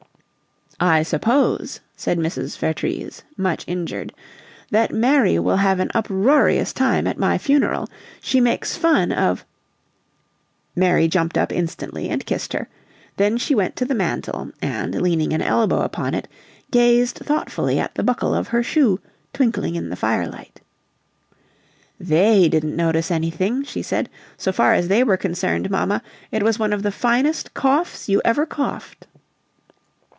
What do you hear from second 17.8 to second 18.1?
the